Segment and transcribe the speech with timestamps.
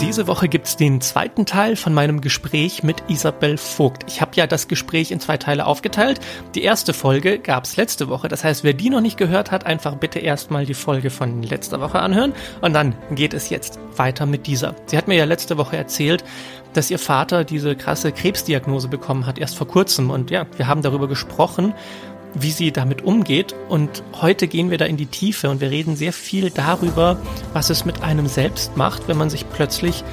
[0.00, 4.04] Diese Woche gibt's den zweiten Teil von meinem Gespräch mit Isabel Vogt.
[4.06, 6.20] Ich habe ja das Gespräch in zwei Teile aufgeteilt.
[6.54, 8.28] Die erste Folge gab's letzte Woche.
[8.28, 11.80] Das heißt, wer die noch nicht gehört hat, einfach bitte erstmal die Folge von letzter
[11.80, 12.32] Woche anhören.
[12.60, 14.76] Und dann geht es jetzt weiter mit dieser.
[14.86, 16.22] Sie hat mir ja letzte Woche erzählt,
[16.74, 20.10] dass ihr Vater diese krasse Krebsdiagnose bekommen hat, erst vor kurzem.
[20.10, 21.74] Und ja, wir haben darüber gesprochen
[22.40, 23.54] wie sie damit umgeht.
[23.68, 27.18] Und heute gehen wir da in die Tiefe und wir reden sehr viel darüber,
[27.52, 30.04] was es mit einem selbst macht, wenn man sich plötzlich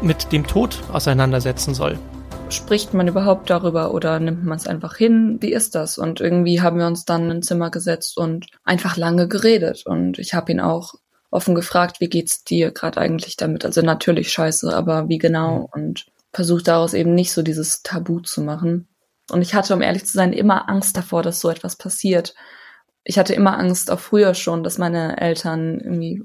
[0.00, 1.98] mit dem Tod auseinandersetzen soll.
[2.48, 5.38] Spricht man überhaupt darüber oder nimmt man es einfach hin?
[5.40, 5.96] Wie ist das?
[5.96, 9.84] Und irgendwie haben wir uns dann in ein Zimmer gesetzt und einfach lange geredet.
[9.86, 10.94] Und ich habe ihn auch
[11.30, 13.64] offen gefragt, wie geht's dir gerade eigentlich damit?
[13.64, 15.68] Also natürlich scheiße, aber wie genau?
[15.72, 18.86] Und versucht daraus eben nicht so dieses Tabu zu machen.
[19.30, 22.34] Und ich hatte, um ehrlich zu sein, immer Angst davor, dass so etwas passiert.
[23.04, 26.22] Ich hatte immer Angst, auch früher schon, dass meine Eltern irgendwie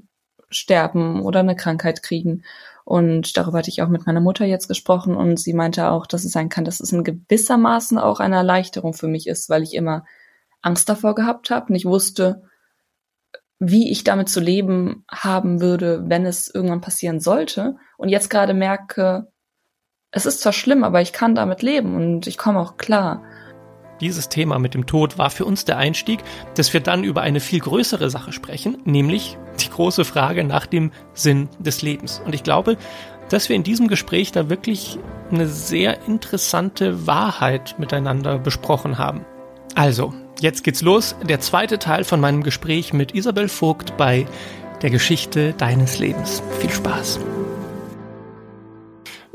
[0.50, 2.42] sterben oder eine Krankheit kriegen.
[2.84, 6.24] Und darüber hatte ich auch mit meiner Mutter jetzt gesprochen und sie meinte auch, dass
[6.24, 9.74] es sein kann, dass es in gewissermaßen auch eine Erleichterung für mich ist, weil ich
[9.74, 10.04] immer
[10.62, 12.42] Angst davor gehabt habe und ich wusste,
[13.58, 17.76] wie ich damit zu leben haben würde, wenn es irgendwann passieren sollte.
[17.96, 19.30] Und jetzt gerade merke,
[20.18, 23.22] es ist zwar schlimm, aber ich kann damit leben und ich komme auch klar.
[24.00, 26.20] Dieses Thema mit dem Tod war für uns der Einstieg,
[26.54, 30.92] dass wir dann über eine viel größere Sache sprechen, nämlich die große Frage nach dem
[31.14, 32.20] Sinn des Lebens.
[32.24, 32.76] Und ich glaube,
[33.28, 34.98] dass wir in diesem Gespräch da wirklich
[35.30, 39.24] eine sehr interessante Wahrheit miteinander besprochen haben.
[39.74, 41.14] Also, jetzt geht's los.
[41.28, 44.26] Der zweite Teil von meinem Gespräch mit Isabel Vogt bei
[44.82, 46.42] der Geschichte deines Lebens.
[46.60, 47.20] Viel Spaß.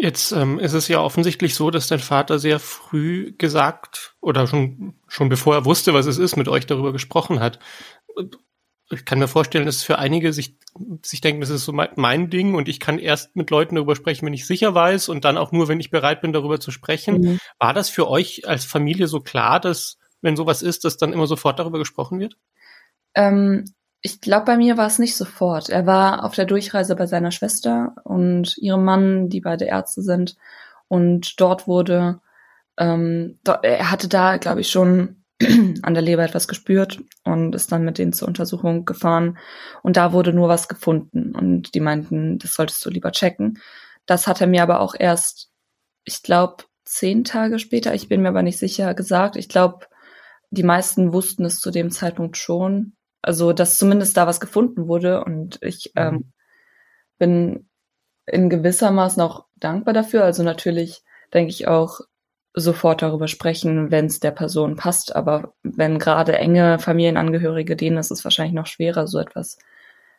[0.03, 4.95] Jetzt ähm, ist es ja offensichtlich so, dass dein Vater sehr früh gesagt oder schon,
[5.07, 7.57] schon bevor er wusste, was es ist, mit euch darüber gesprochen hat.
[8.91, 10.57] Ich kann mir vorstellen, dass für einige sich,
[11.03, 13.95] sich denken, das ist so mein, mein Ding und ich kann erst mit Leuten darüber
[13.95, 16.71] sprechen, wenn ich sicher weiß und dann auch nur, wenn ich bereit bin, darüber zu
[16.71, 17.21] sprechen.
[17.21, 17.39] Mhm.
[17.57, 21.27] War das für euch als Familie so klar, dass wenn sowas ist, dass dann immer
[21.27, 22.35] sofort darüber gesprochen wird?
[23.15, 23.63] Ähm,
[24.05, 25.69] ich glaube, bei mir war es nicht sofort.
[25.69, 30.35] Er war auf der Durchreise bei seiner Schwester und ihrem Mann, die beide Ärzte sind.
[30.89, 32.19] Und dort wurde,
[32.77, 35.23] ähm, dort, er hatte da, glaube ich, schon
[35.83, 39.37] an der Leber etwas gespürt und ist dann mit denen zur Untersuchung gefahren.
[39.83, 41.33] Und da wurde nur was gefunden.
[41.33, 43.59] Und die meinten, das solltest du lieber checken.
[44.05, 45.49] Das hat er mir aber auch erst,
[46.03, 49.37] ich glaube, zehn Tage später, ich bin mir aber nicht sicher, gesagt.
[49.37, 49.85] Ich glaube,
[50.51, 55.23] die meisten wussten es zu dem Zeitpunkt schon also, dass zumindest da was gefunden wurde
[55.23, 56.01] und ich mhm.
[56.01, 56.33] ähm,
[57.17, 57.69] bin
[58.25, 60.23] in gewissermaßen auch dankbar dafür.
[60.23, 61.01] Also natürlich
[61.33, 62.01] denke ich auch
[62.53, 65.15] sofort darüber sprechen, wenn es der Person passt.
[65.15, 69.57] Aber wenn gerade enge Familienangehörige, denen ist es wahrscheinlich noch schwerer, so etwas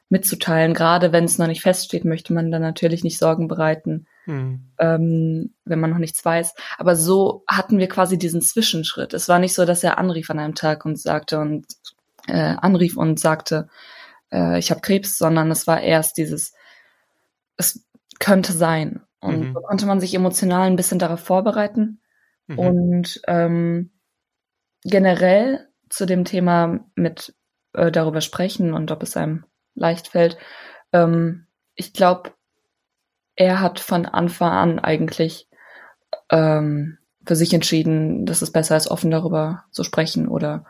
[0.08, 0.74] mitzuteilen.
[0.74, 4.70] Gerade wenn es noch nicht feststeht, möchte man dann natürlich nicht Sorgen bereiten, mhm.
[4.78, 6.54] ähm, wenn man noch nichts weiß.
[6.78, 9.14] Aber so hatten wir quasi diesen Zwischenschritt.
[9.14, 11.66] Es war nicht so, dass er anrief an einem Tag und sagte, und
[12.26, 13.68] äh, anrief und sagte,
[14.32, 16.54] äh, ich habe Krebs, sondern es war erst dieses,
[17.56, 17.86] es
[18.18, 19.02] könnte sein.
[19.20, 19.54] Und mhm.
[19.54, 22.00] so konnte man sich emotional ein bisschen darauf vorbereiten.
[22.46, 22.58] Mhm.
[22.58, 23.90] Und ähm,
[24.82, 27.34] generell zu dem Thema mit
[27.72, 30.36] äh, darüber sprechen und ob es einem leicht fällt.
[30.92, 32.32] Ähm, ich glaube,
[33.36, 35.48] er hat von Anfang an eigentlich
[36.30, 40.66] ähm, für sich entschieden, dass es besser ist, offen darüber zu sprechen oder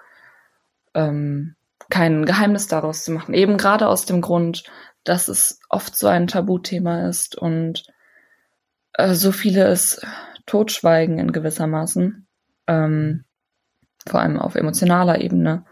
[0.94, 1.56] ähm,
[1.90, 3.34] kein Geheimnis daraus zu machen.
[3.34, 4.64] Eben gerade aus dem Grund,
[5.04, 7.84] dass es oft so ein Tabuthema ist und
[8.94, 10.00] äh, so viele es
[10.46, 12.26] totschweigen in gewissermaßen,
[12.66, 13.24] ähm,
[14.06, 15.64] vor allem auf emotionaler Ebene.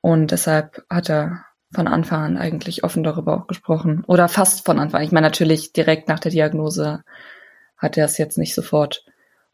[0.00, 4.04] Und deshalb hat er von Anfang an eigentlich offen darüber auch gesprochen.
[4.06, 5.02] Oder fast von Anfang.
[5.02, 7.04] Ich meine, natürlich direkt nach der Diagnose
[7.76, 9.04] hat er es jetzt nicht sofort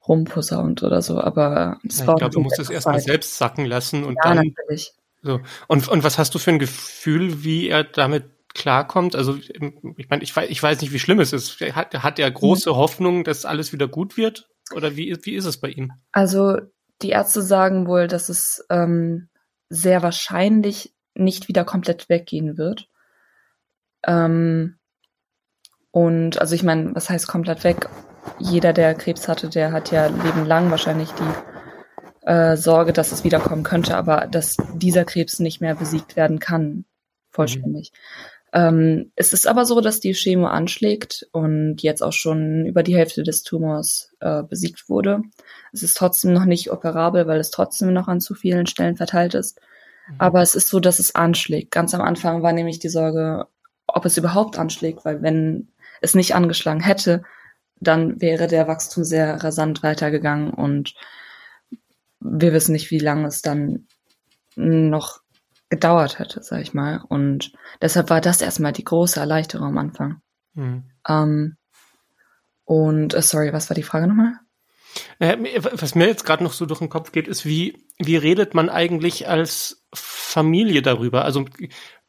[0.08, 2.14] rumposaunt oder so, aber es ja, war.
[2.14, 4.52] Ich glaube, du musst es erstmal selbst sacken lassen und ja, dann.
[4.56, 4.92] Natürlich.
[5.22, 5.40] So.
[5.66, 8.24] Und, und was hast du für ein Gefühl, wie er damit
[8.54, 9.16] klarkommt?
[9.16, 11.60] Also, ich meine, ich weiß, ich weiß nicht, wie schlimm es ist.
[11.60, 12.76] Hat, hat er große mhm.
[12.76, 14.48] Hoffnung, dass alles wieder gut wird?
[14.74, 15.92] Oder wie, wie ist es bei ihm?
[16.12, 16.58] Also,
[17.02, 19.28] die Ärzte sagen wohl, dass es ähm,
[19.68, 22.88] sehr wahrscheinlich nicht wieder komplett weggehen wird.
[24.06, 24.78] Ähm,
[25.90, 27.88] und also ich meine, was heißt komplett weg?
[28.38, 33.62] Jeder, der Krebs hatte, der hat ja lebenlang wahrscheinlich die äh, Sorge, dass es wiederkommen
[33.62, 36.84] könnte, aber dass dieser Krebs nicht mehr besiegt werden kann,
[37.30, 37.92] vollständig.
[37.92, 38.00] Mhm.
[38.52, 42.96] Ähm, es ist aber so, dass die Chemo anschlägt und jetzt auch schon über die
[42.96, 45.22] Hälfte des Tumors äh, besiegt wurde.
[45.72, 49.34] Es ist trotzdem noch nicht operabel, weil es trotzdem noch an zu vielen Stellen verteilt
[49.34, 49.60] ist.
[50.08, 50.14] Mhm.
[50.18, 51.70] Aber es ist so, dass es anschlägt.
[51.70, 53.46] Ganz am Anfang war nämlich die Sorge,
[53.86, 55.68] ob es überhaupt anschlägt, weil wenn
[56.00, 57.22] es nicht angeschlagen hätte,
[57.78, 60.94] dann wäre der Wachstum sehr rasant weitergegangen und
[62.20, 63.86] wir wissen nicht, wie lange es dann
[64.56, 65.20] noch
[65.68, 67.02] gedauert hätte, sag ich mal.
[67.08, 67.52] Und
[67.82, 70.20] deshalb war das erstmal die große Erleichterung am Anfang.
[70.54, 70.84] Mhm.
[71.06, 71.56] Ähm,
[72.64, 74.34] und äh, sorry, was war die Frage nochmal?
[75.18, 75.36] Äh,
[75.72, 78.68] was mir jetzt gerade noch so durch den Kopf geht, ist, wie, wie redet man
[78.68, 81.24] eigentlich als Familie darüber?
[81.24, 81.44] Also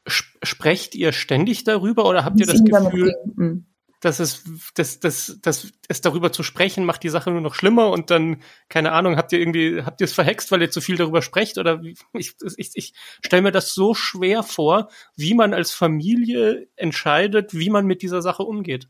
[0.08, 3.66] sprecht ihr ständig darüber oder habt ihr das Gefühl, mhm.
[4.02, 4.44] Dass es,
[4.76, 8.42] dass, dass, dass es darüber zu sprechen macht die Sache nur noch schlimmer und dann,
[8.70, 11.58] keine Ahnung, habt ihr irgendwie, habt ihr es verhext, weil ihr zu viel darüber sprecht?
[11.58, 11.82] Oder
[12.14, 12.94] ich, ich, ich
[13.26, 18.22] stelle mir das so schwer vor, wie man als Familie entscheidet, wie man mit dieser
[18.22, 18.88] Sache umgeht.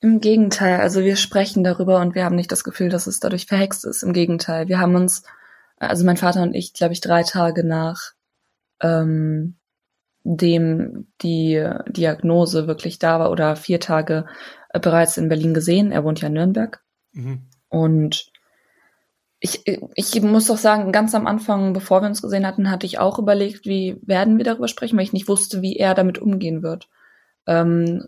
[0.00, 3.46] Im Gegenteil, also wir sprechen darüber und wir haben nicht das Gefühl, dass es dadurch
[3.46, 4.02] verhext ist.
[4.02, 5.22] Im Gegenteil, wir haben uns,
[5.78, 8.12] also mein Vater und ich, glaube ich, drei Tage nach
[8.80, 9.56] ähm,
[10.28, 14.26] dem die Diagnose wirklich da war oder vier Tage
[14.70, 15.92] äh, bereits in Berlin gesehen.
[15.92, 16.82] Er wohnt ja in Nürnberg.
[17.12, 17.42] Mhm.
[17.68, 18.32] Und
[19.38, 22.98] ich, ich muss doch sagen, ganz am Anfang, bevor wir uns gesehen hatten, hatte ich
[22.98, 26.62] auch überlegt, wie werden wir darüber sprechen, weil ich nicht wusste, wie er damit umgehen
[26.62, 26.88] wird.
[27.46, 28.06] Ähm,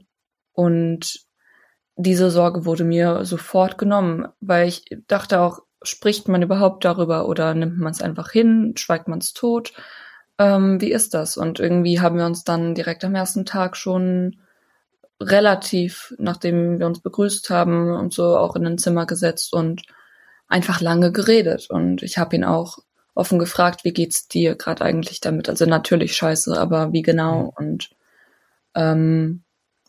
[0.52, 1.20] und
[1.94, 7.54] diese Sorge wurde mir sofort genommen, weil ich dachte auch, spricht man überhaupt darüber oder
[7.54, 9.72] nimmt man es einfach hin, schweigt man es tot?
[10.38, 11.36] Ähm, wie ist das?
[11.36, 14.36] Und irgendwie haben wir uns dann direkt am ersten Tag schon
[15.20, 19.82] relativ, nachdem wir uns begrüßt haben und so auch in ein Zimmer gesetzt und
[20.46, 21.68] einfach lange geredet.
[21.70, 22.78] Und ich habe ihn auch
[23.14, 25.48] offen gefragt, wie geht's dir gerade eigentlich damit?
[25.48, 27.42] Also natürlich scheiße, aber wie genau?
[27.42, 27.50] Mhm.
[27.56, 27.90] Und
[28.76, 29.42] ähm,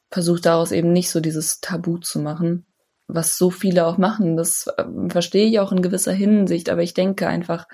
[0.09, 2.65] versucht daraus eben nicht so dieses Tabu zu machen,
[3.07, 4.35] was so viele auch machen.
[4.35, 7.67] Das äh, verstehe ich auch in gewisser Hinsicht, aber ich denke einfach,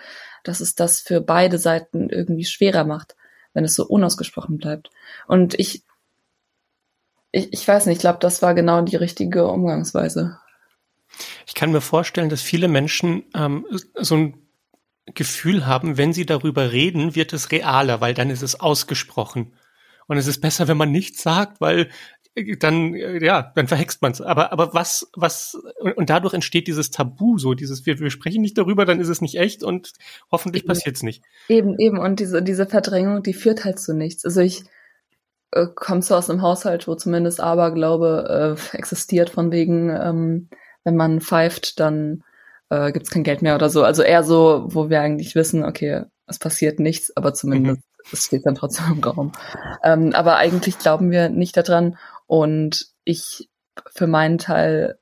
[0.48, 3.16] dass es das für beide Seiten irgendwie schwerer macht,
[3.54, 4.90] wenn es so unausgesprochen bleibt.
[5.28, 5.84] Und ich,
[7.32, 10.40] ich, ich weiß nicht, ich glaube, das war genau die richtige Umgangsweise.
[11.46, 13.66] Ich kann mir vorstellen, dass viele Menschen ähm,
[13.96, 14.48] so ein
[15.14, 19.54] Gefühl haben, wenn sie darüber reden, wird es realer, weil dann ist es ausgesprochen.
[20.08, 21.90] Und es ist besser, wenn man nichts sagt, weil
[22.60, 24.22] dann äh, ja, dann verhext man es.
[24.22, 25.58] Aber aber was was
[25.96, 29.22] und dadurch entsteht dieses Tabu, so dieses wir, wir sprechen nicht darüber, dann ist es
[29.22, 29.94] nicht echt und
[30.32, 31.24] hoffentlich passiert es nicht.
[31.48, 34.26] Eben eben und diese diese Verdrängung, die führt halt zu nichts.
[34.26, 34.64] Also ich
[35.52, 40.50] äh, komme so aus einem Haushalt, wo zumindest Aberglaube äh, existiert von wegen, ähm,
[40.84, 42.24] wenn man pfeift, dann
[42.70, 43.84] äh, gibt es kein Geld mehr oder so.
[43.84, 48.04] Also eher so, wo wir eigentlich wissen, okay, es passiert nichts, aber zumindest mhm.
[48.12, 49.32] es steht dann trotzdem im Raum.
[49.84, 51.98] Ähm, aber eigentlich glauben wir nicht daran
[52.28, 53.50] und ich
[53.94, 55.00] für meinen Teil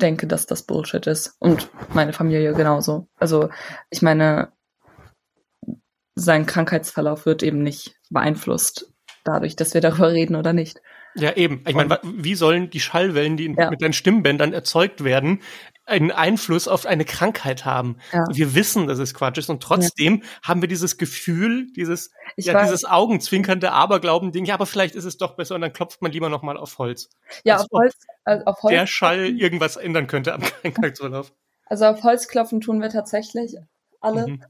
[0.00, 1.36] denke, dass das Bullshit ist.
[1.38, 3.08] Und meine Familie genauso.
[3.16, 3.50] Also
[3.90, 4.52] ich meine,
[6.14, 8.92] sein Krankheitsverlauf wird eben nicht beeinflusst
[9.24, 10.80] dadurch, dass wir darüber reden oder nicht.
[11.16, 11.62] Ja, eben.
[11.66, 13.70] Ich meine, wie sollen die Schallwellen, die ja.
[13.70, 15.40] mit deinen Stimmbändern erzeugt werden,
[15.86, 17.98] einen Einfluss auf eine Krankheit haben?
[18.12, 18.24] Ja.
[18.30, 20.28] Wir wissen, dass es Quatsch ist und trotzdem ja.
[20.42, 22.64] haben wir dieses Gefühl, dieses, ich ja, weiß.
[22.64, 26.28] dieses augenzwinkernde Aberglauben-Ding, ja, aber vielleicht ist es doch besser und dann klopft man lieber
[26.28, 27.10] nochmal auf Holz.
[27.44, 27.94] Ja, auf Holz,
[28.24, 28.72] also auf Holz.
[28.72, 31.32] Der Schall irgendwas ändern könnte am Krankheitsverlauf.
[31.66, 33.56] Also auf Holz klopfen tun wir tatsächlich
[34.00, 34.26] alle.
[34.26, 34.44] Mhm.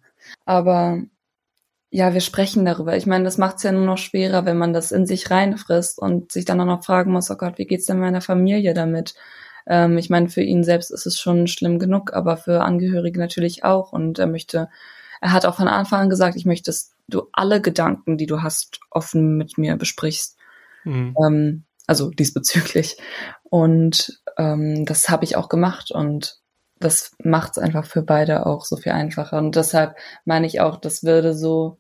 [0.44, 1.02] Aber
[1.90, 2.96] ja, wir sprechen darüber.
[2.96, 6.00] Ich meine, das macht es ja nur noch schwerer, wenn man das in sich reinfrisst
[6.00, 9.14] und sich dann auch noch fragen muss, oh Gott, wie geht's denn meiner Familie damit?
[9.66, 13.64] Ähm, ich meine, für ihn selbst ist es schon schlimm genug, aber für Angehörige natürlich
[13.64, 13.92] auch.
[13.92, 14.68] Und er möchte,
[15.20, 18.42] er hat auch von Anfang an gesagt, ich möchte, dass du alle Gedanken, die du
[18.42, 20.36] hast, offen mit mir besprichst.
[20.84, 21.16] Mhm.
[21.24, 22.96] Ähm, also diesbezüglich.
[23.42, 26.40] Und ähm, das habe ich auch gemacht und
[26.80, 29.38] das macht es einfach für beide auch so viel einfacher.
[29.38, 31.78] Und deshalb meine ich auch, das würde so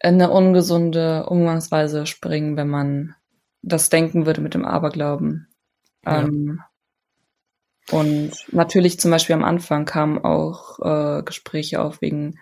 [0.00, 3.14] eine ungesunde Umgangsweise springen, wenn man
[3.62, 5.48] das denken würde mit dem Aberglauben.
[6.06, 6.22] Ja.
[6.22, 6.60] Ähm,
[7.90, 12.38] und natürlich zum Beispiel am Anfang kamen auch äh, Gespräche auf wegen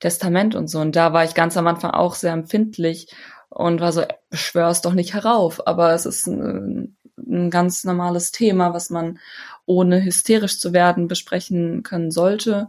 [0.00, 0.80] Testament und so.
[0.80, 3.14] Und da war ich ganz am Anfang auch sehr empfindlich
[3.48, 5.66] und war so, beschwör's doch nicht herauf.
[5.66, 9.20] Aber es ist ein, ein ganz normales Thema, was man
[9.66, 12.68] ohne hysterisch zu werden besprechen können sollte.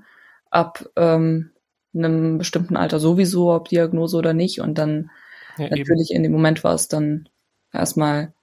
[0.52, 1.52] Ab ähm,
[1.96, 4.62] einem bestimmten Alter sowieso, ob Diagnose oder nicht.
[4.62, 5.10] Und dann
[5.58, 6.18] ja, natürlich eben.
[6.18, 7.28] in dem Moment war es dann
[7.74, 8.34] erstmal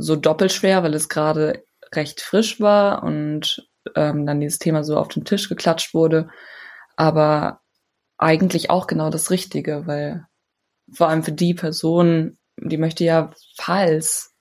[0.00, 1.64] so doppelt schwer, weil es gerade
[1.94, 6.28] recht frisch war und ähm, dann dieses Thema so auf den Tisch geklatscht wurde.
[6.96, 7.60] Aber
[8.18, 10.26] eigentlich auch genau das Richtige, weil
[10.92, 14.34] vor allem für die Person, die möchte ja, falls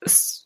[0.00, 0.37] es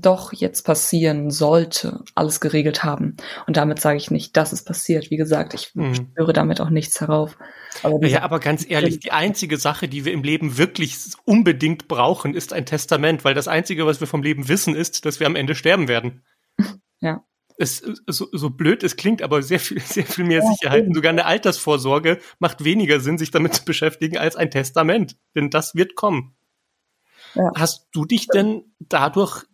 [0.00, 3.16] doch jetzt passieren sollte, alles geregelt haben.
[3.46, 5.10] Und damit sage ich nicht, dass es passiert.
[5.10, 5.94] Wie gesagt, ich mhm.
[5.94, 7.36] spüre damit auch nichts herauf.
[7.82, 12.34] Aber ja, aber ganz ehrlich, die einzige Sache, die wir im Leben wirklich unbedingt brauchen,
[12.34, 15.36] ist ein Testament, weil das Einzige, was wir vom Leben wissen, ist, dass wir am
[15.36, 16.24] Ende sterben werden.
[17.00, 17.22] Ja.
[17.58, 20.86] Es, so, so blöd es klingt, aber sehr viel, sehr viel mehr ja, Sicherheit.
[20.86, 25.18] Und sogar eine Altersvorsorge macht weniger Sinn, sich damit zu beschäftigen, als ein Testament.
[25.34, 26.34] Denn das wird kommen.
[27.34, 27.52] Ja.
[27.54, 29.44] Hast du dich denn dadurch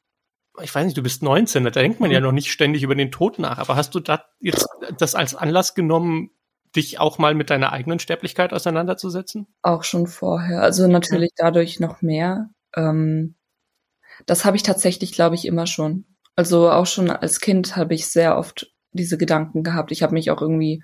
[0.61, 2.26] ich weiß nicht, du bist 19, da denkt man ja mhm.
[2.26, 4.66] noch nicht ständig über den Tod nach, aber hast du da jetzt
[4.99, 6.30] das als Anlass genommen,
[6.76, 9.47] dich auch mal mit deiner eigenen Sterblichkeit auseinanderzusetzen?
[9.62, 10.62] Auch schon vorher.
[10.62, 12.50] Also natürlich dadurch noch mehr.
[12.75, 13.35] Ähm,
[14.26, 16.04] das habe ich tatsächlich, glaube ich, immer schon.
[16.35, 19.92] Also auch schon als Kind habe ich sehr oft diese Gedanken gehabt.
[19.92, 20.82] Ich habe mich auch irgendwie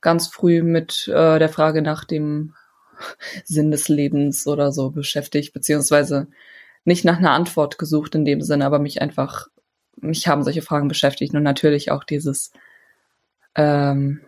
[0.00, 2.54] ganz früh mit äh, der Frage nach dem
[3.44, 6.28] Sinn des Lebens oder so beschäftigt, beziehungsweise
[6.88, 9.46] nicht nach einer Antwort gesucht in dem Sinne, aber mich einfach,
[9.96, 12.50] mich haben solche Fragen beschäftigt und natürlich auch dieses,
[13.54, 14.22] ähm,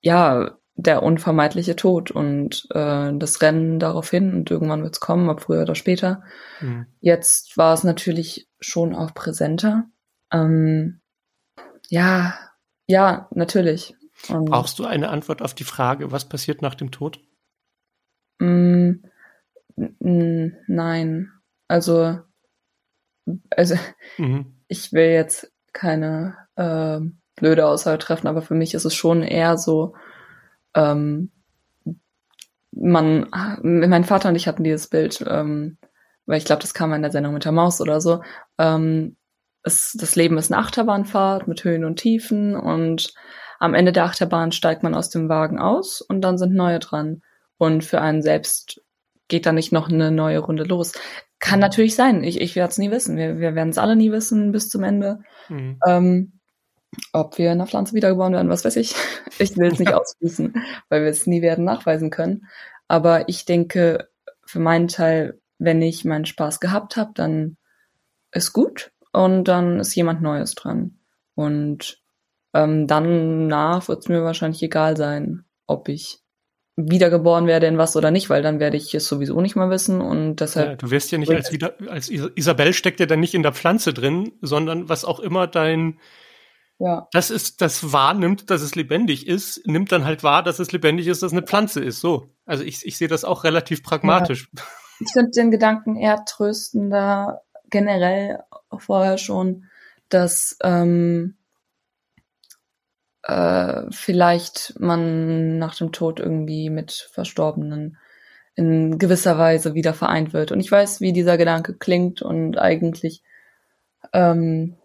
[0.00, 5.28] ja, der unvermeidliche Tod und äh, das Rennen darauf hin und irgendwann wird es kommen,
[5.28, 6.22] ob früher oder später.
[6.60, 6.86] Mhm.
[7.00, 9.84] Jetzt war es natürlich schon auch präsenter.
[10.32, 11.00] Ähm,
[11.88, 12.34] ja,
[12.86, 13.96] ja, natürlich.
[14.28, 17.20] Und Brauchst du eine Antwort auf die Frage, was passiert nach dem Tod?
[18.38, 19.02] Mm,
[20.00, 21.32] Nein.
[21.68, 22.18] Also,
[23.50, 23.74] also
[24.16, 24.56] mhm.
[24.68, 27.00] ich will jetzt keine äh,
[27.36, 29.94] blöde Aussage treffen, aber für mich ist es schon eher so,
[30.74, 31.30] ähm,
[32.72, 33.26] man,
[33.62, 35.78] mein Vater und ich hatten dieses Bild, ähm,
[36.26, 38.22] weil ich glaube, das kam in der Sendung mit der Maus oder so.
[38.58, 39.16] Ähm,
[39.62, 43.12] es, das Leben ist eine Achterbahnfahrt mit Höhen und Tiefen und
[43.58, 47.22] am Ende der Achterbahn steigt man aus dem Wagen aus und dann sind neue dran.
[47.56, 48.80] Und für einen selbst
[49.28, 50.92] geht da nicht noch eine neue Runde los?
[51.38, 51.62] Kann mhm.
[51.62, 52.24] natürlich sein.
[52.24, 53.16] Ich, ich werde es nie wissen.
[53.16, 55.20] Wir, wir werden es alle nie wissen bis zum Ende.
[55.48, 55.78] Mhm.
[55.86, 56.32] Ähm,
[57.12, 58.94] ob wir in der Pflanze wiedergeboren werden, was weiß ich.
[59.40, 60.54] Ich will es nicht ausschließen,
[60.88, 62.46] weil wir es nie werden nachweisen können.
[62.88, 64.08] Aber ich denke,
[64.44, 67.56] für meinen Teil, wenn ich meinen Spaß gehabt habe, dann
[68.32, 70.98] ist gut und dann ist jemand Neues dran.
[71.34, 72.02] Und
[72.54, 76.20] ähm, danach wird es mir wahrscheinlich egal sein, ob ich
[76.78, 80.00] wiedergeboren werde in was oder nicht, weil dann werde ich es sowieso nicht mal wissen
[80.00, 80.68] und deshalb.
[80.68, 83.52] Ja, du wirst ja nicht als wieder, als Isabel steckt ja dann nicht in der
[83.52, 85.98] Pflanze drin, sondern was auch immer dein,
[86.78, 87.08] ja.
[87.10, 91.08] das ist, das wahrnimmt, dass es lebendig ist, nimmt dann halt wahr, dass es lebendig
[91.08, 92.28] ist, dass es eine Pflanze ist, so.
[92.46, 94.48] Also ich, ich sehe das auch relativ pragmatisch.
[94.56, 94.62] Ja.
[95.00, 98.40] Ich finde den Gedanken eher tröstender, generell
[98.78, 99.64] vorher schon,
[100.08, 101.37] dass, ähm,
[103.28, 107.98] äh, vielleicht man nach dem Tod irgendwie mit Verstorbenen
[108.54, 110.50] in gewisser Weise wieder vereint wird.
[110.50, 113.22] Und ich weiß, wie dieser Gedanke klingt und eigentlich,
[114.14, 114.76] ähm,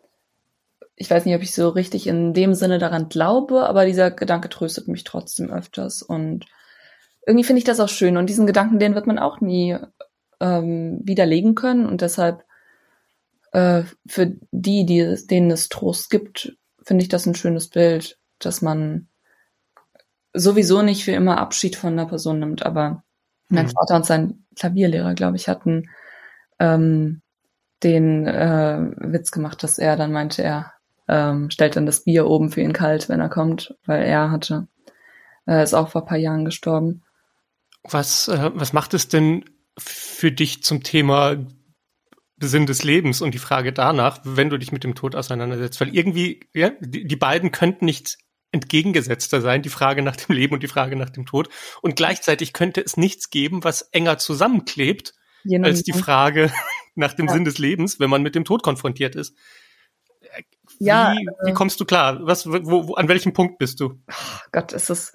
[0.95, 4.50] ich weiß nicht, ob ich so richtig in dem Sinne daran glaube, aber dieser Gedanke
[4.50, 6.01] tröstet mich trotzdem öfters.
[6.03, 6.45] Und
[7.25, 8.17] irgendwie finde ich das auch schön.
[8.17, 9.77] Und diesen Gedanken, den wird man auch nie
[10.41, 11.88] ähm, widerlegen können.
[11.88, 12.43] Und deshalb
[13.53, 18.62] äh, für die, die denen es Trost gibt, finde ich das ein schönes Bild dass
[18.62, 19.07] man
[20.33, 23.03] sowieso nicht für immer Abschied von einer Person nimmt, aber
[23.50, 23.71] mein mhm.
[23.71, 25.89] Vater und sein Klavierlehrer, glaube ich, hatten
[26.59, 27.21] ähm,
[27.83, 30.73] den äh, Witz gemacht, dass er dann meinte, er
[31.07, 34.67] ähm, stellt dann das Bier oben für ihn kalt, wenn er kommt, weil er hatte,
[35.45, 37.03] äh, ist auch vor ein paar Jahren gestorben.
[37.83, 39.43] Was, äh, was macht es denn
[39.77, 41.35] für dich zum Thema
[42.39, 45.81] Sinn des Lebens und die Frage danach, wenn du dich mit dem Tod auseinandersetzt?
[45.81, 48.17] Weil irgendwie, ja, die, die beiden könnten nicht
[48.53, 51.50] entgegengesetzter sein, die Frage nach dem Leben und die Frage nach dem Tod.
[51.81, 56.51] Und gleichzeitig könnte es nichts geben, was enger zusammenklebt, Jenen als die Frage
[56.95, 57.33] nach dem ja.
[57.33, 59.36] Sinn des Lebens, wenn man mit dem Tod konfrontiert ist.
[60.79, 62.19] Wie, ja, äh, wie kommst du klar?
[62.22, 64.00] Was, wo, wo, an welchem Punkt bist du?
[64.10, 65.13] Oh Gott, ist es.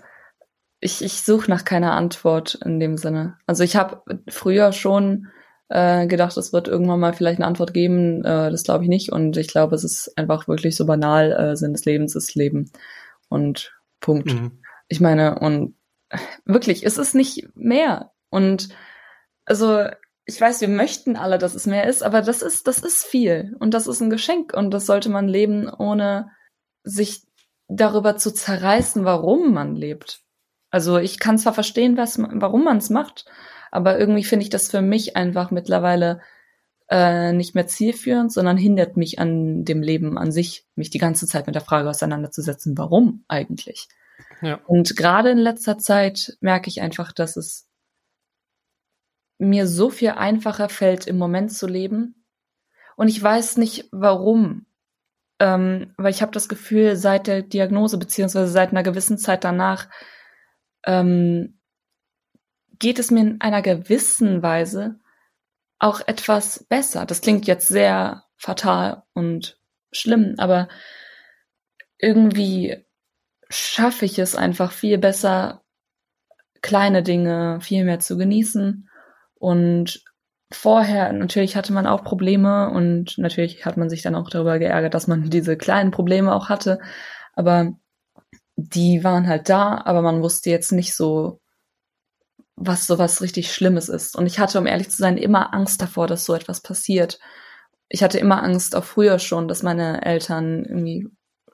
[0.81, 3.37] Ich, ich suche nach keiner Antwort in dem Sinne.
[3.47, 5.29] Also ich habe früher schon
[5.69, 8.25] äh, gedacht, es wird irgendwann mal vielleicht eine Antwort geben.
[8.25, 9.11] Äh, das glaube ich nicht.
[9.11, 11.33] Und ich glaube, es ist einfach wirklich so banal.
[11.33, 12.71] Äh, Sinn des Lebens ist Leben
[13.29, 14.33] und Punkt.
[14.33, 14.63] Mhm.
[14.89, 15.75] Ich meine, und
[16.45, 18.13] wirklich, es ist nicht mehr.
[18.31, 18.69] Und
[19.45, 19.87] also,
[20.25, 23.57] ich weiß, wir möchten alle, dass es mehr ist, aber das ist, das ist viel.
[23.59, 24.55] Und das ist ein Geschenk.
[24.55, 26.31] Und das sollte man leben, ohne
[26.85, 27.23] sich
[27.69, 30.23] darüber zu zerreißen, warum man lebt.
[30.71, 33.27] Also ich kann zwar verstehen, was, warum man es macht,
[33.71, 36.21] aber irgendwie finde ich das für mich einfach mittlerweile
[36.91, 41.27] äh, nicht mehr zielführend, sondern hindert mich an dem Leben an sich, mich die ganze
[41.27, 43.89] Zeit mit der Frage auseinanderzusetzen, warum eigentlich.
[44.41, 44.61] Ja.
[44.67, 47.69] Und gerade in letzter Zeit merke ich einfach, dass es
[49.39, 52.25] mir so viel einfacher fällt, im Moment zu leben
[52.97, 54.67] Und ich weiß nicht, warum.
[55.41, 59.89] Ähm, weil ich habe das Gefühl, seit der Diagnose beziehungsweise seit einer gewissen Zeit danach
[60.85, 61.61] ähm,
[62.81, 64.99] geht es mir in einer gewissen Weise
[65.79, 67.07] auch etwas besser.
[67.07, 69.59] Das klingt jetzt sehr fatal und
[69.93, 70.69] schlimm, aber
[71.99, 72.85] irgendwie
[73.49, 75.63] schaffe ich es einfach viel besser,
[76.63, 78.89] kleine Dinge viel mehr zu genießen.
[79.35, 80.03] Und
[80.53, 84.95] vorher, natürlich hatte man auch Probleme und natürlich hat man sich dann auch darüber geärgert,
[84.95, 86.81] dass man diese kleinen Probleme auch hatte.
[87.35, 87.73] Aber
[88.57, 91.41] die waren halt da, aber man wusste jetzt nicht so,
[92.61, 94.17] was so was richtig Schlimmes ist.
[94.17, 97.19] Und ich hatte, um ehrlich zu sein, immer Angst davor, dass so etwas passiert.
[97.89, 101.09] Ich hatte immer Angst, auch früher schon, dass meine Eltern irgendwie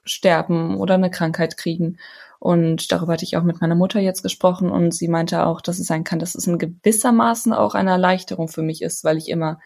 [0.04, 1.98] sterben oder eine Krankheit kriegen.
[2.38, 5.78] Und darüber hatte ich auch mit meiner Mutter jetzt gesprochen und sie meinte auch, dass
[5.78, 9.28] es sein kann, dass es in gewissermaßen auch eine Erleichterung für mich ist, weil ich
[9.28, 9.60] immer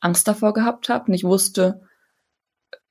[0.00, 1.80] Angst davor gehabt habe und ich wusste,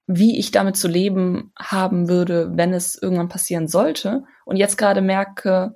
[0.07, 4.23] wie ich damit zu leben haben würde, wenn es irgendwann passieren sollte.
[4.45, 5.75] Und jetzt gerade merke,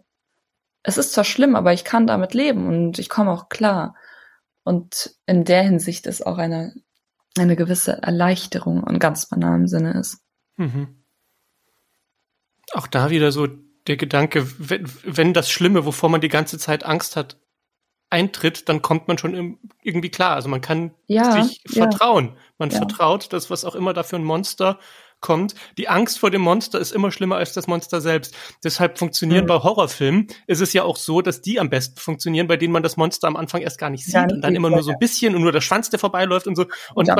[0.84, 3.96] es ist zwar schlimm, aber ich kann damit leben und ich komme auch klar.
[4.64, 6.74] Und in der Hinsicht ist auch eine,
[7.38, 10.20] eine gewisse Erleichterung in ganz banalem Sinne ist.
[10.58, 11.02] Mhm
[12.74, 13.48] auch da wieder so
[13.88, 17.38] der Gedanke, wenn, wenn das Schlimme, wovor man die ganze Zeit Angst hat,
[18.10, 20.36] eintritt, dann kommt man schon irgendwie klar.
[20.36, 21.84] Also man kann ja, sich ja.
[21.84, 22.38] vertrauen.
[22.58, 22.78] Man ja.
[22.78, 24.80] vertraut, dass was auch immer da für ein Monster
[25.22, 25.56] kommt.
[25.78, 28.36] Die Angst vor dem Monster ist immer schlimmer als das Monster selbst.
[28.64, 29.48] Deshalb funktionieren mhm.
[29.48, 32.84] bei Horrorfilmen ist es ja auch so, dass die am besten funktionieren, bei denen man
[32.84, 35.36] das Monster am Anfang erst gar nicht sieht und dann immer nur so ein bisschen
[35.36, 36.66] und nur der Schwanz, der vorbeiläuft und so.
[36.96, 37.16] Und ja.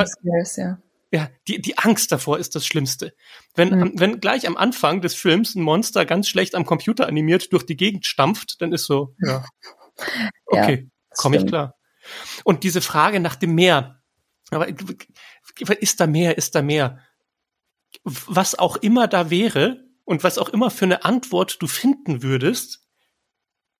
[1.14, 3.12] Ja, die, die Angst davor ist das Schlimmste.
[3.54, 3.92] Wenn, mhm.
[3.96, 7.76] wenn gleich am Anfang des Films ein Monster ganz schlecht am Computer animiert durch die
[7.76, 9.44] Gegend stampft, dann ist so, ja,
[10.46, 11.74] okay, ja, komme ich klar.
[12.44, 14.00] Und diese Frage nach dem Meer,
[14.50, 14.68] aber
[15.80, 16.98] ist da mehr, ist da mehr?
[18.04, 22.86] Was auch immer da wäre und was auch immer für eine Antwort du finden würdest,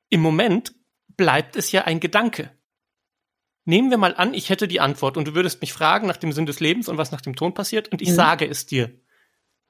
[0.08, 0.74] im Moment
[1.16, 2.50] bleibt es ja ein Gedanke.
[3.64, 6.32] Nehmen wir mal an, ich hätte die Antwort und du würdest mich fragen nach dem
[6.32, 8.14] Sinn des Lebens und was nach dem Ton passiert und ich mhm.
[8.14, 9.00] sage es dir.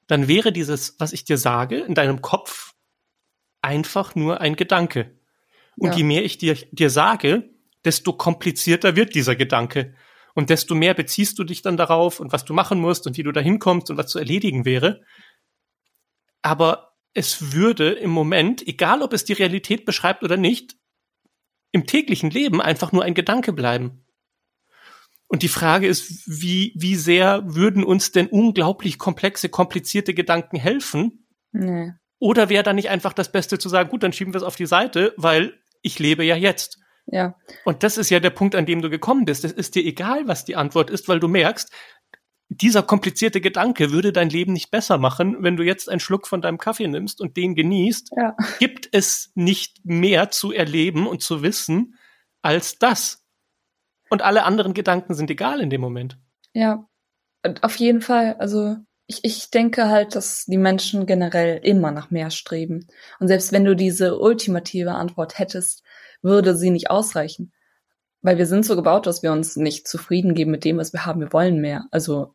[0.07, 2.73] Dann wäre dieses, was ich dir sage, in deinem Kopf
[3.61, 5.17] einfach nur ein Gedanke.
[5.77, 5.97] Und ja.
[5.97, 7.49] je mehr ich dir, dir sage,
[7.85, 9.95] desto komplizierter wird dieser Gedanke.
[10.33, 13.23] Und desto mehr beziehst du dich dann darauf und was du machen musst und wie
[13.23, 15.01] du da hinkommst und was zu erledigen wäre.
[16.41, 20.75] Aber es würde im Moment, egal ob es die Realität beschreibt oder nicht,
[21.71, 24.05] im täglichen Leben einfach nur ein Gedanke bleiben.
[25.27, 31.27] Und die Frage ist, wie, wie sehr würden uns denn unglaublich komplexe, komplizierte Gedanken helfen?
[31.51, 31.93] Nee.
[32.19, 34.55] Oder wäre da nicht einfach das Beste zu sagen, gut, dann schieben wir es auf
[34.55, 36.79] die Seite, weil ich lebe ja jetzt.
[37.05, 37.35] Ja.
[37.65, 39.43] Und das ist ja der Punkt, an dem du gekommen bist.
[39.43, 41.71] Es ist dir egal, was die Antwort ist, weil du merkst,
[42.49, 46.41] dieser komplizierte Gedanke würde dein Leben nicht besser machen, wenn du jetzt einen Schluck von
[46.41, 48.11] deinem Kaffee nimmst und den genießt.
[48.15, 48.35] Ja.
[48.59, 51.95] Gibt es nicht mehr zu erleben und zu wissen
[52.41, 53.23] als das?
[54.09, 56.19] Und alle anderen Gedanken sind egal in dem Moment.
[56.53, 56.87] Ja,
[57.61, 58.35] auf jeden Fall.
[58.35, 62.87] Also ich, ich denke halt, dass die Menschen generell immer nach mehr streben.
[63.19, 65.83] Und selbst wenn du diese ultimative Antwort hättest,
[66.23, 67.51] würde sie nicht ausreichen.
[68.21, 71.05] Weil wir sind so gebaut, dass wir uns nicht zufrieden geben mit dem, was wir
[71.05, 71.19] haben.
[71.19, 71.85] Wir wollen mehr.
[71.91, 72.33] Also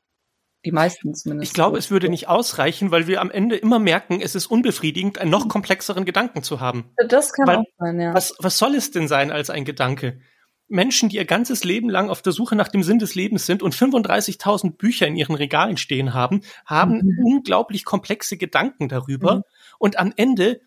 [0.65, 1.51] die meisten zumindest.
[1.51, 5.19] Ich glaube, es würde nicht ausreichen, weil wir am Ende immer merken, es ist unbefriedigend,
[5.19, 6.91] einen noch komplexeren Gedanken zu haben.
[7.09, 8.13] Das kann weil, auch sein, ja.
[8.13, 10.21] Was, was soll es denn sein als ein Gedanke?
[10.69, 13.63] Menschen, die ihr ganzes Leben lang auf der Suche nach dem Sinn des Lebens sind
[13.63, 17.25] und 35.000 Bücher in ihren Regalen stehen haben, haben mhm.
[17.25, 19.37] unglaublich komplexe Gedanken darüber.
[19.37, 19.43] Mhm.
[19.79, 20.61] Und am Ende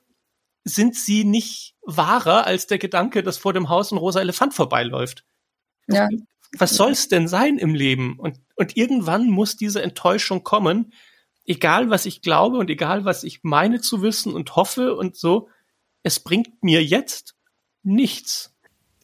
[0.64, 5.26] sind sie nicht wahrer als der Gedanke, dass vor dem Haus ein rosa Elefant vorbeiläuft.
[5.88, 6.08] Ja
[6.58, 8.18] was soll's denn sein im Leben?
[8.18, 10.94] Und, und irgendwann muss diese Enttäuschung kommen,
[11.46, 15.50] egal was ich glaube und egal was ich meine zu wissen und hoffe und so,
[16.04, 17.36] es bringt mir jetzt
[17.84, 18.54] nichts.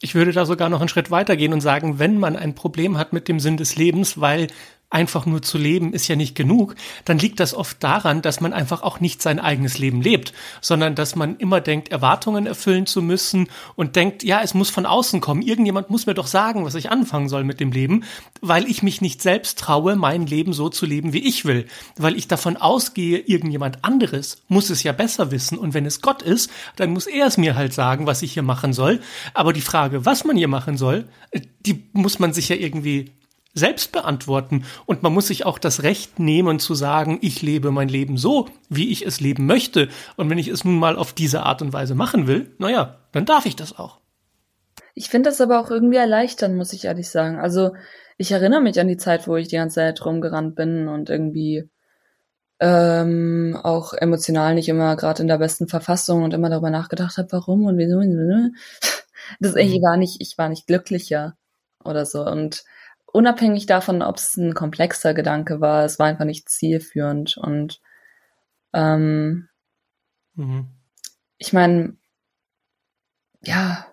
[0.01, 3.13] Ich würde da sogar noch einen Schritt weitergehen und sagen, wenn man ein Problem hat
[3.13, 4.47] mit dem Sinn des Lebens, weil
[4.89, 8.53] einfach nur zu leben ist ja nicht genug, dann liegt das oft daran, dass man
[8.53, 13.01] einfach auch nicht sein eigenes Leben lebt, sondern dass man immer denkt, Erwartungen erfüllen zu
[13.01, 15.41] müssen und denkt, ja, es muss von außen kommen.
[15.41, 18.05] Irgendjemand muss mir doch sagen, was ich anfangen soll mit dem Leben,
[18.39, 22.15] weil ich mich nicht selbst traue, mein Leben so zu leben, wie ich will, weil
[22.15, 26.49] ich davon ausgehe, irgendjemand anderes muss es ja besser wissen und wenn es Gott ist,
[26.77, 29.01] dann muss er es mir halt sagen, was ich hier machen soll.
[29.33, 31.09] Aber die Frage, was man hier machen soll,
[31.65, 33.11] die muss man sich ja irgendwie
[33.53, 34.65] selbst beantworten.
[34.85, 38.47] Und man muss sich auch das Recht nehmen zu sagen, ich lebe mein Leben so,
[38.69, 39.89] wie ich es leben möchte.
[40.15, 43.25] Und wenn ich es nun mal auf diese Art und Weise machen will, naja, dann
[43.25, 43.99] darf ich das auch.
[44.93, 47.39] Ich finde das aber auch irgendwie erleichternd, muss ich ehrlich sagen.
[47.39, 47.71] Also
[48.17, 51.69] ich erinnere mich an die Zeit, wo ich die ganze Zeit rumgerannt bin und irgendwie
[52.59, 57.31] ähm, auch emotional nicht immer gerade in der besten Verfassung und immer darüber nachgedacht habe,
[57.31, 58.01] warum und wieso.
[59.41, 59.83] Das, ich mhm.
[59.83, 61.35] war nicht, ich war nicht glücklicher
[61.83, 62.25] oder so.
[62.25, 62.63] Und
[63.11, 67.37] unabhängig davon, ob es ein komplexer Gedanke war, es war einfach nicht zielführend.
[67.37, 67.81] Und
[68.73, 69.49] ähm,
[70.35, 70.67] mhm.
[71.37, 71.97] ich meine,
[73.41, 73.87] ja.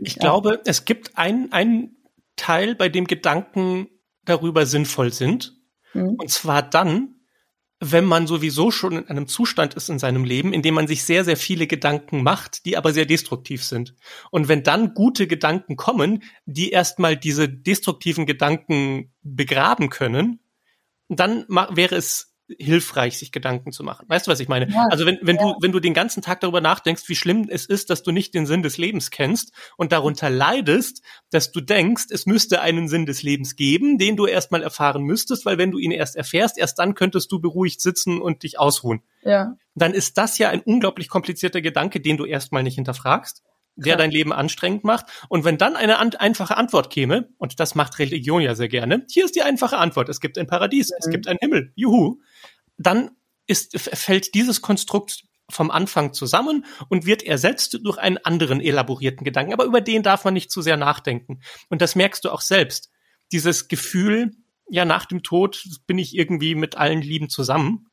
[0.00, 0.20] Ich ja.
[0.20, 1.96] glaube, es gibt einen
[2.36, 3.88] Teil, bei dem Gedanken
[4.24, 5.56] darüber sinnvoll sind.
[5.92, 6.16] Mhm.
[6.18, 7.19] Und zwar dann,
[7.80, 11.02] wenn man sowieso schon in einem Zustand ist in seinem Leben, in dem man sich
[11.02, 13.94] sehr, sehr viele Gedanken macht, die aber sehr destruktiv sind.
[14.30, 20.40] Und wenn dann gute Gedanken kommen, die erstmal diese destruktiven Gedanken begraben können,
[21.08, 24.06] dann wäre es hilfreich, sich Gedanken zu machen.
[24.08, 24.70] Weißt du, was ich meine?
[24.70, 25.42] Ja, also wenn, wenn ja.
[25.42, 28.34] du, wenn du den ganzen Tag darüber nachdenkst, wie schlimm es ist, dass du nicht
[28.34, 33.06] den Sinn des Lebens kennst und darunter leidest, dass du denkst, es müsste einen Sinn
[33.06, 36.78] des Lebens geben, den du erstmal erfahren müsstest, weil wenn du ihn erst erfährst, erst
[36.78, 39.02] dann könntest du beruhigt sitzen und dich ausruhen.
[39.22, 39.56] Ja.
[39.74, 43.42] Dann ist das ja ein unglaublich komplizierter Gedanke, den du erstmal nicht hinterfragst
[43.76, 45.06] der dein Leben anstrengend macht.
[45.28, 49.06] Und wenn dann eine an einfache Antwort käme, und das macht Religion ja sehr gerne,
[49.10, 50.96] hier ist die einfache Antwort, es gibt ein Paradies, mhm.
[50.98, 52.20] es gibt einen Himmel, juhu,
[52.80, 53.10] dann
[53.46, 59.52] ist, fällt dieses Konstrukt vom Anfang zusammen und wird ersetzt durch einen anderen elaborierten Gedanken.
[59.52, 61.40] Aber über den darf man nicht zu sehr nachdenken.
[61.68, 62.90] Und das merkst du auch selbst.
[63.32, 64.32] Dieses Gefühl,
[64.68, 67.88] ja, nach dem Tod bin ich irgendwie mit allen Lieben zusammen.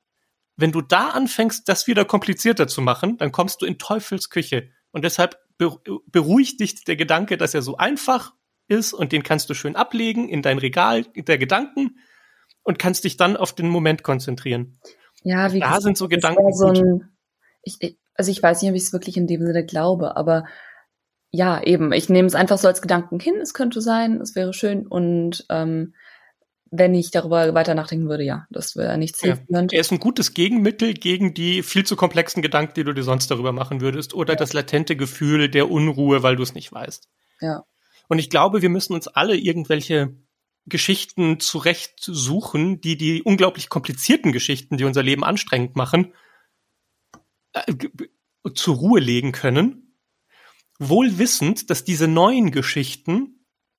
[0.55, 4.69] Wenn du da anfängst, das wieder komplizierter zu machen, dann kommst du in Teufels Küche.
[4.91, 8.33] Und deshalb beruhigt dich der Gedanke, dass er so einfach
[8.67, 11.97] ist und den kannst du schön ablegen in dein Regal der Gedanken
[12.67, 14.77] und kannst dich dann auf den Moment konzentrieren.
[15.23, 16.53] Ja, wie da gesagt, sind so Gedanken.
[16.53, 17.17] So ein,
[17.63, 20.43] ich, also ich weiß nicht, ob ich es wirklich in dem Sinne glaube, aber
[21.31, 24.53] ja, eben, ich nehme es einfach so als Gedanken hin, es könnte sein, es wäre
[24.53, 25.93] schön und ähm,
[26.69, 29.71] wenn ich darüber weiter nachdenken würde, ja, das wäre nicht zielführend.
[29.71, 33.03] Ja, er ist ein gutes Gegenmittel gegen die viel zu komplexen Gedanken, die du dir
[33.03, 34.37] sonst darüber machen würdest, oder ja.
[34.37, 37.07] das latente Gefühl der Unruhe, weil du es nicht weißt.
[37.39, 37.63] Ja.
[38.09, 40.17] Und ich glaube, wir müssen uns alle irgendwelche
[40.67, 46.13] Geschichten zurecht suchen, die die unglaublich komplizierten Geschichten, die unser Leben anstrengend machen,
[47.53, 47.73] äh,
[48.53, 49.97] zur Ruhe legen können,
[50.79, 53.37] wohl wissend, dass diese neuen Geschichten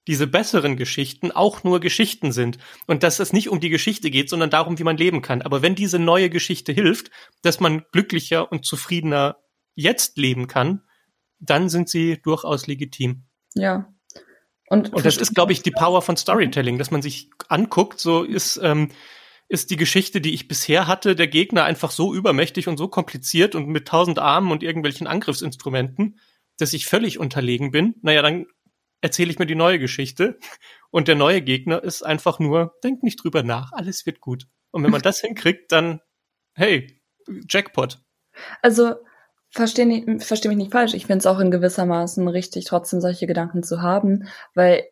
[0.09, 4.31] diese besseren Geschichten auch nur Geschichten sind und dass es nicht um die Geschichte geht,
[4.31, 5.43] sondern darum, wie man leben kann.
[5.43, 7.11] Aber wenn diese neue Geschichte hilft,
[7.43, 9.37] dass man glücklicher und zufriedener
[9.75, 10.83] jetzt leben kann,
[11.39, 13.27] dann sind sie durchaus legitim.
[13.55, 13.93] Ja.
[14.71, 18.23] Und, und das ist, glaube ich, die Power von Storytelling, dass man sich anguckt, so
[18.23, 18.91] ist, ähm,
[19.49, 23.55] ist die Geschichte, die ich bisher hatte, der Gegner einfach so übermächtig und so kompliziert
[23.55, 26.21] und mit tausend Armen und irgendwelchen Angriffsinstrumenten,
[26.59, 27.95] dass ich völlig unterlegen bin.
[28.03, 28.47] Naja, dann
[29.01, 30.39] erzähle ich mir die neue Geschichte
[30.91, 34.47] und der neue Gegner ist einfach nur, denk nicht drüber nach, alles wird gut.
[34.71, 36.01] Und wenn man das hinkriegt, dann,
[36.55, 37.01] hey,
[37.49, 38.01] Jackpot.
[38.61, 38.97] Also,
[39.51, 40.95] verstehe versteh mich nicht falsch.
[40.95, 44.85] Ich finde es auch in gewissermaßen richtig, trotzdem solche Gedanken zu haben, weil,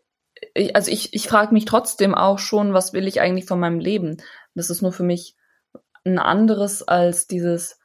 [0.55, 3.79] ich, also ich, ich frage mich trotzdem auch schon, was will ich eigentlich von meinem
[3.79, 4.19] Leben?
[4.55, 5.37] Das ist nur für mich
[6.05, 7.79] ein anderes als dieses,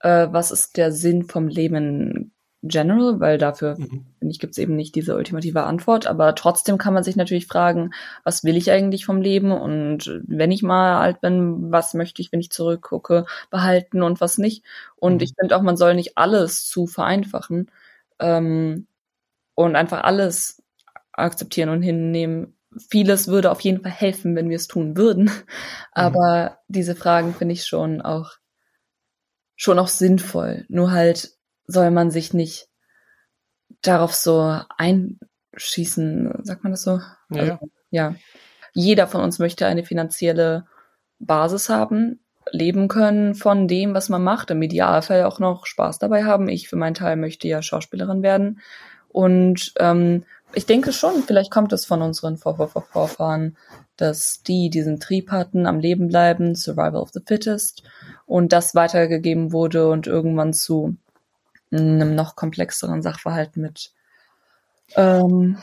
[0.00, 2.33] äh, was ist der Sinn vom Leben
[2.66, 4.06] general, weil dafür, mhm.
[4.18, 6.06] finde ich, gibt es eben nicht diese ultimative Antwort.
[6.06, 7.90] Aber trotzdem kann man sich natürlich fragen,
[8.24, 9.52] was will ich eigentlich vom Leben?
[9.52, 14.38] Und wenn ich mal alt bin, was möchte ich, wenn ich zurückgucke, behalten und was
[14.38, 14.64] nicht?
[14.96, 15.20] Und mhm.
[15.20, 17.70] ich finde auch, man soll nicht alles zu vereinfachen
[18.18, 18.86] ähm,
[19.54, 20.62] und einfach alles
[21.12, 22.56] akzeptieren und hinnehmen.
[22.90, 25.24] Vieles würde auf jeden Fall helfen, wenn wir es tun würden.
[25.24, 25.30] Mhm.
[25.92, 28.38] Aber diese Fragen finde ich schon auch
[29.56, 30.64] schon auch sinnvoll.
[30.68, 31.33] Nur halt
[31.66, 32.68] soll man sich nicht
[33.82, 37.00] darauf so einschießen, sagt man das so?
[37.30, 37.40] Ja.
[37.40, 37.58] Also,
[37.90, 38.14] ja.
[38.72, 40.66] Jeder von uns möchte eine finanzielle
[41.18, 46.24] Basis haben, leben können von dem, was man macht, im Idealfall auch noch Spaß dabei
[46.24, 46.48] haben.
[46.48, 48.60] Ich für meinen Teil möchte ja Schauspielerin werden.
[49.08, 50.24] Und ähm,
[50.54, 53.56] ich denke schon, vielleicht kommt es von unseren Vor -Vor -Vor Vorfahren,
[53.96, 57.82] dass die diesen Trieb hatten, am Leben bleiben, Survival of the Fittest,
[58.26, 60.96] und das weitergegeben wurde und irgendwann zu
[61.76, 63.92] einem noch komplexeren Sachverhalt mit.
[64.96, 65.58] Ähm,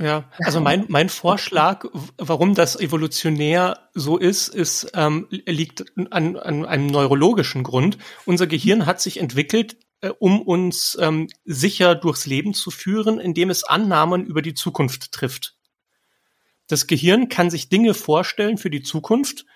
[0.00, 1.84] ja, also mein, mein Vorschlag,
[2.16, 7.98] warum das evolutionär so ist, ist ähm, liegt an, an einem neurologischen Grund.
[8.24, 13.50] Unser Gehirn hat sich entwickelt, äh, um uns ähm, sicher durchs Leben zu führen, indem
[13.50, 15.56] es Annahmen über die Zukunft trifft.
[16.68, 19.46] Das Gehirn kann sich Dinge vorstellen für die Zukunft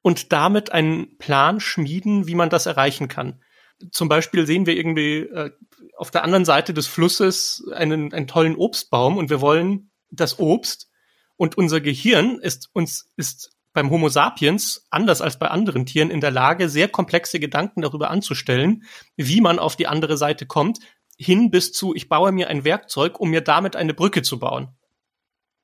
[0.00, 3.42] und damit einen Plan schmieden, wie man das erreichen kann.
[3.90, 5.50] Zum Beispiel sehen wir irgendwie äh,
[5.96, 10.90] auf der anderen Seite des Flusses einen, einen tollen Obstbaum und wir wollen das Obst
[11.36, 16.20] und unser Gehirn ist uns ist beim Homo sapiens, anders als bei anderen Tieren, in
[16.20, 18.84] der Lage, sehr komplexe Gedanken darüber anzustellen,
[19.16, 20.78] wie man auf die andere Seite kommt,
[21.16, 24.76] hin bis zu, ich baue mir ein Werkzeug, um mir damit eine Brücke zu bauen.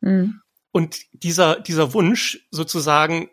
[0.01, 0.41] Mhm.
[0.73, 3.29] Und dieser, dieser Wunsch, sozusagen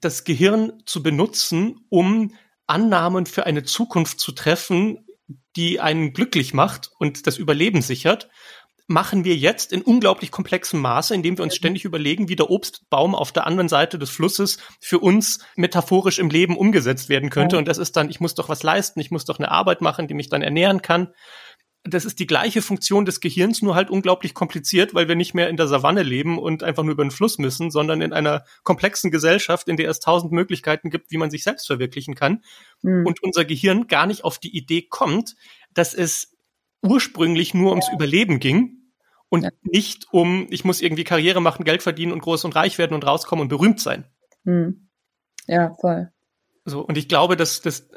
[0.00, 2.34] das Gehirn zu benutzen, um
[2.72, 5.06] Annahmen für eine Zukunft zu treffen,
[5.56, 8.28] die einen glücklich macht und das Überleben sichert,
[8.88, 13.14] machen wir jetzt in unglaublich komplexem Maße, indem wir uns ständig überlegen, wie der Obstbaum
[13.14, 17.58] auf der anderen Seite des Flusses für uns metaphorisch im Leben umgesetzt werden könnte.
[17.58, 20.08] Und das ist dann, ich muss doch was leisten, ich muss doch eine Arbeit machen,
[20.08, 21.12] die mich dann ernähren kann
[21.84, 25.48] das ist die gleiche Funktion des Gehirns, nur halt unglaublich kompliziert, weil wir nicht mehr
[25.48, 29.10] in der Savanne leben und einfach nur über den Fluss müssen, sondern in einer komplexen
[29.10, 32.44] Gesellschaft, in der es tausend Möglichkeiten gibt, wie man sich selbst verwirklichen kann.
[32.82, 33.04] Mhm.
[33.04, 35.34] Und unser Gehirn gar nicht auf die Idee kommt,
[35.74, 36.36] dass es
[36.82, 38.82] ursprünglich nur ums Überleben ging
[39.28, 39.50] und ja.
[39.62, 43.06] nicht um, ich muss irgendwie Karriere machen, Geld verdienen und groß und reich werden und
[43.06, 44.04] rauskommen und berühmt sein.
[44.44, 44.88] Mhm.
[45.48, 46.12] Ja, voll.
[46.64, 47.88] So, und ich glaube, dass, dass,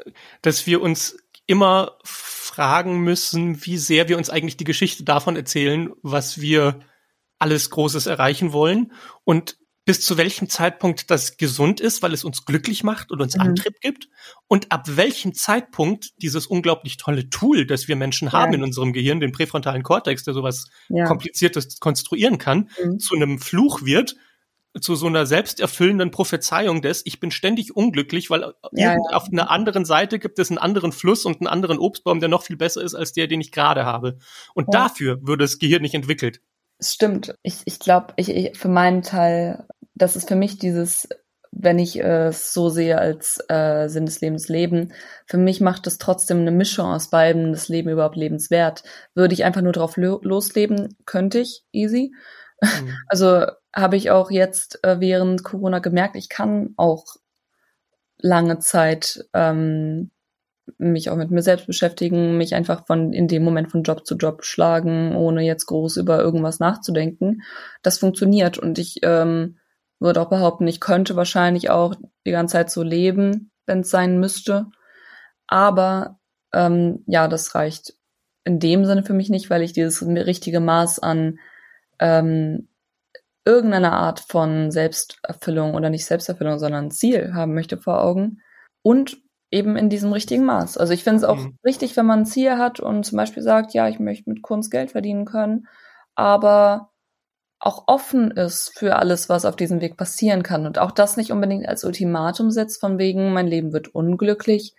[0.42, 1.98] dass wir uns immer
[2.56, 6.80] fragen müssen, wie sehr wir uns eigentlich die Geschichte davon erzählen, was wir
[7.38, 8.92] alles Großes erreichen wollen
[9.24, 13.36] und bis zu welchem Zeitpunkt das gesund ist, weil es uns glücklich macht und uns
[13.36, 13.42] mhm.
[13.42, 14.08] Antrieb gibt
[14.48, 18.58] und ab welchem Zeitpunkt dieses unglaublich tolle Tool, das wir Menschen haben ja.
[18.58, 21.04] in unserem Gehirn, den präfrontalen Kortex, der sowas ja.
[21.04, 22.98] kompliziertes konstruieren kann, mhm.
[22.98, 24.16] zu einem Fluch wird
[24.80, 28.96] zu so einer selbsterfüllenden Prophezeiung des, ich bin ständig unglücklich, weil ja, ja.
[29.12, 32.42] auf einer anderen Seite gibt es einen anderen Fluss und einen anderen Obstbaum, der noch
[32.42, 34.18] viel besser ist als der, den ich gerade habe.
[34.54, 34.80] Und ja.
[34.80, 36.40] dafür würde das Gehirn nicht entwickelt.
[36.78, 37.34] Es stimmt.
[37.42, 41.08] Ich, ich glaube, ich, ich, für meinen Teil, das ist für mich dieses,
[41.52, 44.92] wenn ich es so sehe als äh, Sinn des Lebens Leben,
[45.26, 48.82] für mich macht es trotzdem eine Mischung aus beiden, das Leben überhaupt lebenswert.
[49.14, 52.12] Würde ich einfach nur drauf lo losleben, könnte ich, easy.
[52.60, 52.94] Mhm.
[53.08, 57.04] Also habe ich auch jetzt äh, während Corona gemerkt, ich kann auch
[58.18, 60.10] lange Zeit ähm,
[60.78, 64.16] mich auch mit mir selbst beschäftigen, mich einfach von in dem Moment von Job zu
[64.16, 67.42] Job schlagen, ohne jetzt groß über irgendwas nachzudenken.
[67.82, 69.58] Das funktioniert und ich ähm,
[70.00, 71.94] würde auch behaupten, ich könnte wahrscheinlich auch
[72.26, 74.66] die ganze Zeit so leben, wenn es sein müsste.
[75.46, 76.18] Aber
[76.52, 77.94] ähm, ja, das reicht
[78.44, 81.38] in dem Sinne für mich nicht, weil ich dieses richtige Maß an
[81.98, 82.68] ähm,
[83.44, 88.42] irgendeine Art von Selbsterfüllung oder nicht Selbsterfüllung, sondern Ziel haben möchte vor Augen
[88.82, 89.18] und
[89.50, 90.76] eben in diesem richtigen Maß.
[90.76, 91.56] Also ich finde es auch mhm.
[91.64, 94.70] richtig, wenn man ein Ziel hat und zum Beispiel sagt, ja, ich möchte mit Kunst
[94.70, 95.68] Geld verdienen können,
[96.16, 96.90] aber
[97.58, 101.30] auch offen ist für alles, was auf diesem Weg passieren kann und auch das nicht
[101.30, 104.74] unbedingt als Ultimatum setzt, von wegen, mein Leben wird unglücklich,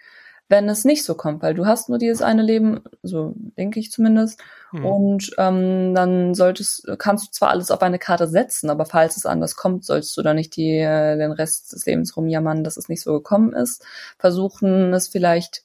[0.50, 3.92] wenn es nicht so kommt, weil du hast nur dieses eine Leben, so denke ich
[3.92, 4.42] zumindest.
[4.72, 4.86] Hm.
[4.86, 9.26] Und ähm, dann solltest, kannst du zwar alles auf eine Karte setzen, aber falls es
[9.26, 12.88] anders kommt, sollst du da nicht die, äh, den Rest des Lebens rumjammern, dass es
[12.88, 13.86] nicht so gekommen ist.
[14.18, 15.64] Versuchen es vielleicht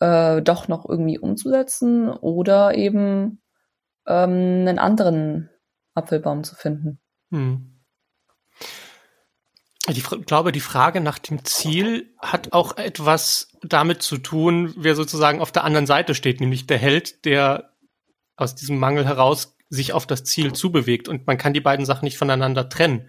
[0.00, 3.40] äh, doch noch irgendwie umzusetzen oder eben
[4.06, 5.48] ähm, einen anderen
[5.94, 6.98] Apfelbaum zu finden.
[7.30, 7.75] Hm.
[9.88, 15.40] Ich glaube, die Frage nach dem Ziel hat auch etwas damit zu tun, wer sozusagen
[15.40, 17.72] auf der anderen Seite steht, nämlich der Held, der
[18.36, 21.08] aus diesem Mangel heraus sich auf das Ziel zubewegt.
[21.08, 23.08] Und man kann die beiden Sachen nicht voneinander trennen.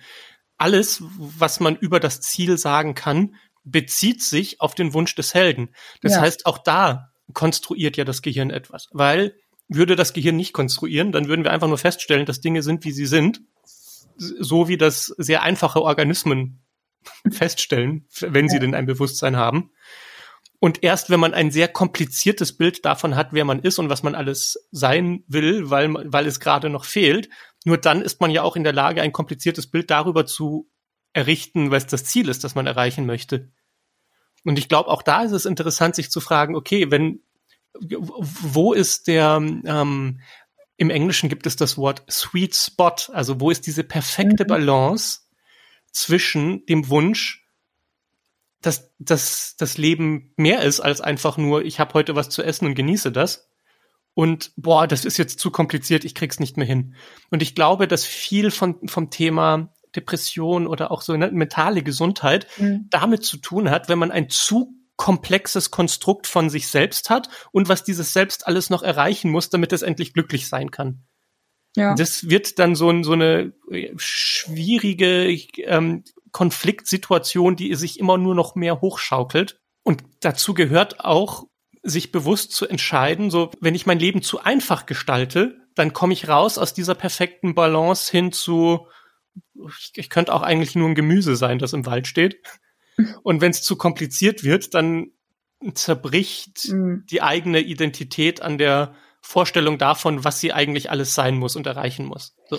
[0.57, 5.69] Alles, was man über das Ziel sagen kann, bezieht sich auf den Wunsch des Helden.
[6.01, 6.21] Das ja.
[6.21, 8.87] heißt, auch da konstruiert ja das Gehirn etwas.
[8.91, 9.35] Weil
[9.67, 12.91] würde das Gehirn nicht konstruieren, dann würden wir einfach nur feststellen, dass Dinge sind, wie
[12.91, 13.41] sie sind.
[14.17, 16.63] So wie das sehr einfache Organismen
[17.31, 19.71] feststellen, wenn sie denn ein Bewusstsein haben.
[20.59, 24.01] Und erst wenn man ein sehr kompliziertes Bild davon hat, wer man ist und was
[24.01, 27.29] man alles sein will, weil, weil es gerade noch fehlt,
[27.63, 30.67] nur dann ist man ja auch in der Lage, ein kompliziertes Bild darüber zu
[31.13, 33.51] errichten, was das Ziel ist, das man erreichen möchte.
[34.43, 37.21] Und ich glaube, auch da ist es interessant, sich zu fragen, okay, wenn,
[37.79, 40.21] wo ist der, ähm,
[40.77, 44.47] im Englischen gibt es das Wort Sweet Spot, also wo ist diese perfekte mhm.
[44.47, 45.19] Balance
[45.97, 47.47] zwischen dem Wunsch,
[48.61, 52.65] dass, dass das Leben mehr ist als einfach nur, ich habe heute was zu essen
[52.65, 53.49] und genieße das.
[54.13, 56.95] Und boah, das ist jetzt zu kompliziert, ich krieg's nicht mehr hin.
[57.29, 62.47] Und ich glaube, dass viel von, vom Thema Depression oder auch so eine mentale Gesundheit
[62.57, 62.87] mhm.
[62.89, 67.69] damit zu tun hat, wenn man ein zu komplexes Konstrukt von sich selbst hat und
[67.69, 71.06] was dieses Selbst alles noch erreichen muss, damit es endlich glücklich sein kann.
[71.77, 71.93] Ja.
[71.93, 78.55] Das wird dann so, so eine äh, schwierige ähm, Konfliktsituation, die sich immer nur noch
[78.55, 79.59] mehr hochschaukelt.
[79.83, 81.45] Und dazu gehört auch
[81.83, 86.27] sich bewusst zu entscheiden, so wenn ich mein Leben zu einfach gestalte, dann komme ich
[86.27, 88.87] raus aus dieser perfekten Balance hin zu,
[89.53, 92.41] ich, ich könnte auch eigentlich nur ein Gemüse sein, das im Wald steht.
[93.21, 95.11] Und wenn es zu kompliziert wird, dann
[95.75, 97.05] zerbricht mhm.
[97.09, 98.95] die eigene Identität an der
[99.27, 102.35] Vorstellung davon, was sie eigentlich alles sein muss und erreichen muss.
[102.49, 102.57] So.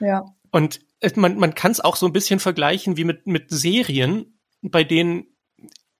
[0.00, 0.24] Ja.
[0.50, 0.80] Und
[1.14, 5.26] man, man kann es auch so ein bisschen vergleichen wie mit, mit Serien, bei denen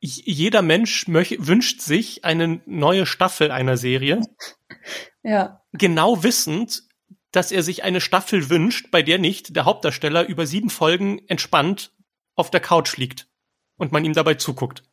[0.01, 4.21] jeder Mensch möch, wünscht sich eine neue Staffel einer Serie.
[5.23, 5.61] Ja.
[5.73, 6.85] Genau wissend,
[7.33, 11.93] dass er sich eine Staffel wünscht, bei der nicht der Hauptdarsteller über sieben Folgen entspannt
[12.37, 13.27] auf der Couch liegt
[13.77, 14.85] und man ihm dabei zuguckt,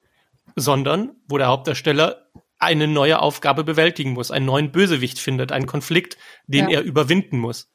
[0.56, 2.23] sondern wo der Hauptdarsteller
[2.64, 6.80] eine neue Aufgabe bewältigen muss, einen neuen Bösewicht findet, einen Konflikt, den ja.
[6.80, 7.72] er überwinden muss.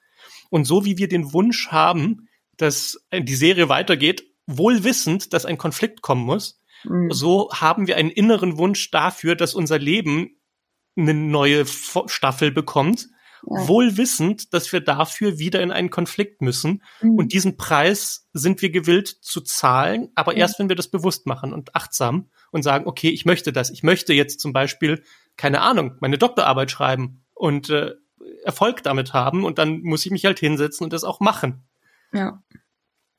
[0.51, 5.59] Und so wie wir den Wunsch haben, dass die Serie weitergeht, wohl wissend, dass ein
[5.59, 7.11] Konflikt kommen muss, mhm.
[7.11, 10.39] so haben wir einen inneren Wunsch dafür, dass unser Leben
[10.97, 13.09] eine neue Staffel bekommt,
[13.49, 13.69] ja.
[13.69, 16.83] wohl wissend, dass wir dafür wieder in einen Konflikt müssen.
[17.01, 17.17] Mhm.
[17.17, 20.39] Und diesen Preis sind wir gewillt zu zahlen, aber mhm.
[20.39, 23.71] erst wenn wir das bewusst machen und achtsam und sagen, okay, ich möchte das.
[23.71, 25.03] Ich möchte jetzt zum Beispiel,
[25.37, 27.95] keine Ahnung, meine Doktorarbeit schreiben und äh,
[28.45, 31.65] Erfolg damit haben und dann muss ich mich halt hinsetzen und das auch machen.
[32.13, 32.43] Ja.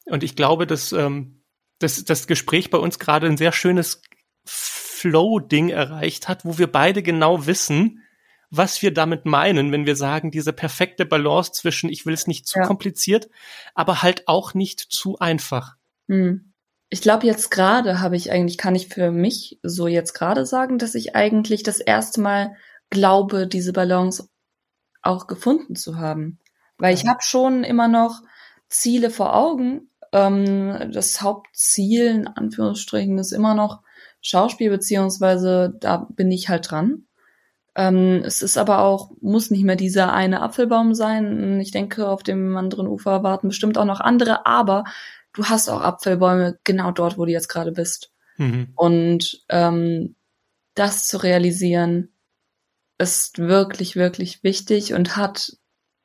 [0.06, 1.44] Und ich glaube, dass, ähm,
[1.80, 4.02] dass das Gespräch bei uns gerade ein sehr schönes
[4.46, 8.04] Flow-Ding erreicht hat, wo wir beide genau wissen,
[8.50, 12.48] was wir damit meinen, wenn wir sagen, diese perfekte Balance zwischen, ich will es nicht
[12.48, 12.66] zu ja.
[12.66, 13.30] kompliziert,
[13.76, 15.76] aber halt auch nicht zu einfach.
[16.08, 16.49] Hm.
[16.90, 20.80] Ich glaube, jetzt gerade habe ich eigentlich, kann ich für mich so jetzt gerade sagen,
[20.80, 22.56] dass ich eigentlich das erste Mal
[22.90, 24.30] glaube, diese Balance
[25.02, 26.40] auch gefunden zu haben.
[26.78, 28.22] Weil ich habe schon immer noch
[28.70, 29.90] Ziele vor Augen.
[30.12, 33.82] Ähm, das Hauptziel, in Anführungsstrichen, ist immer noch
[34.22, 37.06] Schauspiel, beziehungsweise da bin ich halt dran.
[37.76, 41.60] Ähm, es ist aber auch, muss nicht mehr dieser eine Apfelbaum sein.
[41.60, 44.86] Ich denke, auf dem anderen Ufer warten bestimmt auch noch andere, aber
[45.40, 48.12] du hast auch Apfelbäume genau dort, wo du jetzt gerade bist.
[48.38, 48.70] Mhm.
[48.76, 50.16] Und ähm,
[50.76, 52.10] das zu realisieren,
[52.98, 55.54] ist wirklich, wirklich wichtig und hat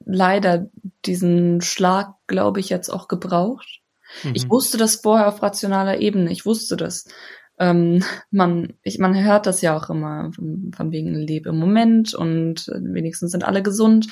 [0.04, 0.70] leider
[1.04, 3.80] diesen Schlag, glaube ich, jetzt auch gebraucht.
[4.22, 4.32] Mhm.
[4.34, 6.30] Ich wusste das vorher auf rationaler Ebene.
[6.30, 7.06] Ich wusste das.
[7.58, 12.14] Ähm, man, ich, man hört das ja auch immer von, von wegen Lebe im Moment
[12.14, 14.08] und wenigstens sind alle gesund.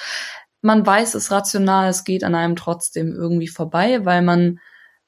[0.60, 4.58] Man weiß es rational, es geht an einem trotzdem irgendwie vorbei, weil man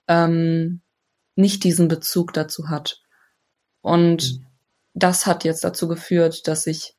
[0.09, 0.81] ähm,
[1.37, 3.01] nicht diesen Bezug dazu hat.
[3.81, 4.47] Und mhm.
[4.95, 6.95] das hat jetzt dazu geführt, dass ich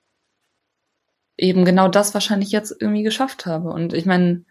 [1.37, 3.69] eben genau das wahrscheinlich jetzt irgendwie geschafft habe.
[3.69, 4.45] Und ich meine,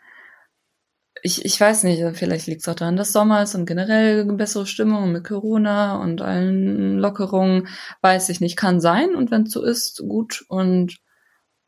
[1.23, 4.35] ich, ich weiß nicht, vielleicht liegt es auch daran, dass Sommer ist und generell eine
[4.35, 7.69] bessere Stimmung mit Corona und allen Lockerungen,
[8.03, 9.15] weiß ich nicht, kann sein.
[9.15, 10.45] Und wenn es so ist, gut.
[10.49, 10.99] Und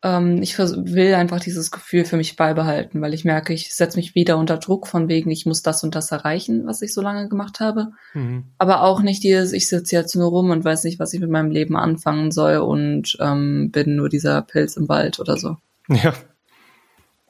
[0.03, 4.15] ähm, ich will einfach dieses Gefühl für mich beibehalten, weil ich merke, ich setze mich
[4.15, 7.29] wieder unter Druck von wegen, ich muss das und das erreichen, was ich so lange
[7.29, 7.93] gemacht habe.
[8.15, 8.45] Mhm.
[8.59, 11.31] Aber auch nicht dieses, ich sitze jetzt nur rum und weiß nicht, was ich mit
[11.31, 15.57] meinem Leben anfangen soll und ähm, bin nur dieser Pilz im Wald oder so.
[15.89, 16.15] Ja.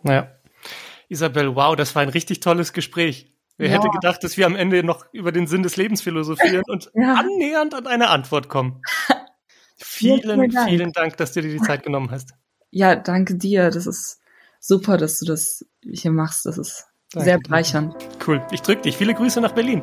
[0.02, 0.29] Naja.
[1.09, 3.33] Isabel, wow, das war ein richtig tolles Gespräch.
[3.59, 3.76] Wer ja.
[3.76, 7.14] hätte gedacht, dass wir am Ende noch über den Sinn des Lebens philosophieren und ja.
[7.14, 8.83] annähernd an eine Antwort kommen.
[9.79, 10.68] vielen, vielen Dank.
[10.68, 12.35] vielen Dank, dass du dir die Zeit genommen hast.
[12.77, 13.71] Ja, danke dir.
[13.71, 14.21] Das ist
[14.61, 16.45] super, dass du das hier machst.
[16.45, 16.85] Das ist
[17.15, 17.95] danke, sehr bereichernd.
[18.27, 18.45] Cool.
[18.51, 18.99] Ich drücke dich.
[18.99, 19.83] Viele Grüße nach Berlin.